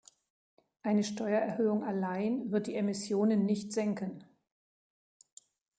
[0.81, 4.23] Eine Steuererhöhung allein wird die Emissionen nicht senken.